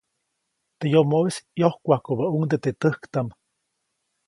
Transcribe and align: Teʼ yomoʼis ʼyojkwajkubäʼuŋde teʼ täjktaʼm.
Teʼ 0.77 0.91
yomoʼis 0.93 1.35
ʼyojkwajkubäʼuŋde 1.57 2.57
teʼ 2.63 2.75
täjktaʼm. 2.81 3.27